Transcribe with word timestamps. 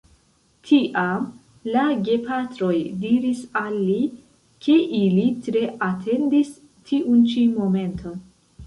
Tiam 0.69 1.27
la 1.75 1.83
gepatroj 2.07 2.73
diris 3.03 3.45
al 3.63 3.77
li, 3.83 3.99
ke 4.65 4.79
ili 5.03 5.29
tre 5.49 5.63
atendis 5.93 6.55
tiun 6.91 7.25
ĉi 7.33 7.47
momenton. 7.57 8.21